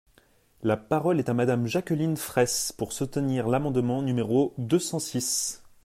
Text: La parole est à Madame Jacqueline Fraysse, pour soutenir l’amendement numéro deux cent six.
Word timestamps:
La 0.63 0.77
parole 0.77 1.19
est 1.19 1.29
à 1.29 1.35
Madame 1.35 1.67
Jacqueline 1.67 2.17
Fraysse, 2.17 2.71
pour 2.75 2.91
soutenir 2.91 3.47
l’amendement 3.47 4.01
numéro 4.01 4.51
deux 4.57 4.79
cent 4.79 4.97
six. 4.97 5.61